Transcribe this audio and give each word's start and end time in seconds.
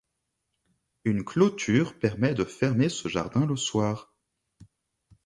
Une 1.03 1.23
clôture 1.23 1.93
permet 1.99 2.33
de 2.33 2.43
fermer 2.43 2.89
ce 2.89 3.07
jardin 3.07 3.45
le 3.45 3.55
soir. 3.55 4.15